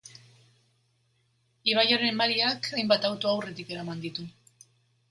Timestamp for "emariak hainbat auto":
2.09-3.35